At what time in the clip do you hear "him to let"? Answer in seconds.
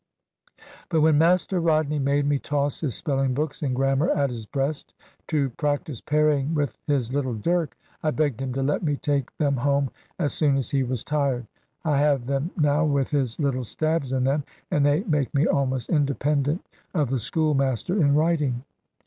8.41-8.81